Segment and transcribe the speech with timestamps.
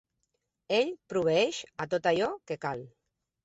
[0.77, 2.87] Ell proveeix a tot allò que cal.